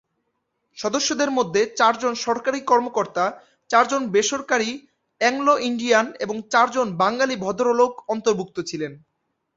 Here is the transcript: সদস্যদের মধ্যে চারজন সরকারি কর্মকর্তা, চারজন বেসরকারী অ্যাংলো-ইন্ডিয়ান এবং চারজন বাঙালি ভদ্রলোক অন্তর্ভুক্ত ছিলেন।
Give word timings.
সদস্যদের 0.77 1.29
মধ্যে 1.31 1.61
চারজন 1.75 2.13
সরকারি 2.25 2.59
কর্মকর্তা, 2.61 3.25
চারজন 3.69 4.01
বেসরকারী 4.07 4.71
অ্যাংলো-ইন্ডিয়ান 5.21 6.07
এবং 6.19 6.35
চারজন 6.51 6.87
বাঙালি 6.97 7.35
ভদ্রলোক 7.37 7.91
অন্তর্ভুক্ত 8.09 8.57
ছিলেন। 8.61 8.91